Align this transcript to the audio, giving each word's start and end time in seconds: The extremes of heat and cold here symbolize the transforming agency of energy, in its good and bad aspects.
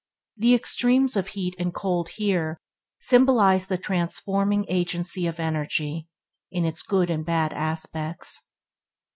The 0.35 0.55
extremes 0.55 1.15
of 1.15 1.27
heat 1.27 1.55
and 1.59 1.75
cold 1.75 2.09
here 2.17 2.57
symbolize 2.97 3.67
the 3.67 3.77
transforming 3.77 4.65
agency 4.67 5.27
of 5.27 5.39
energy, 5.39 6.07
in 6.49 6.65
its 6.65 6.81
good 6.81 7.11
and 7.11 7.23
bad 7.23 7.53
aspects. 7.53 8.49